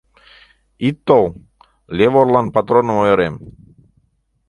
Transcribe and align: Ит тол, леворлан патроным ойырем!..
Ит 0.87 0.97
тол, 1.07 1.25
леворлан 1.97 2.47
патроным 2.55 2.97
ойырем!.. 3.03 3.35